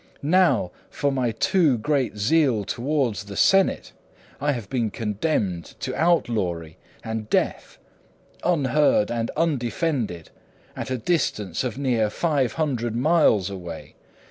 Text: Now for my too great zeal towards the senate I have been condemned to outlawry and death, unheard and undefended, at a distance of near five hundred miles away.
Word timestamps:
Now 0.23 0.71
for 0.89 1.11
my 1.11 1.29
too 1.29 1.77
great 1.77 2.17
zeal 2.17 2.63
towards 2.63 3.25
the 3.25 3.37
senate 3.37 3.91
I 4.39 4.51
have 4.53 4.67
been 4.67 4.89
condemned 4.89 5.75
to 5.81 5.95
outlawry 5.95 6.77
and 7.03 7.29
death, 7.29 7.77
unheard 8.43 9.11
and 9.11 9.29
undefended, 9.37 10.31
at 10.75 10.89
a 10.89 10.97
distance 10.97 11.63
of 11.63 11.77
near 11.77 12.09
five 12.09 12.53
hundred 12.53 12.95
miles 12.95 13.51
away. 13.51 13.93